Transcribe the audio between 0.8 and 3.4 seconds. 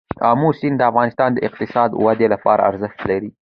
افغانستان د اقتصادي ودې لپاره ارزښت لري.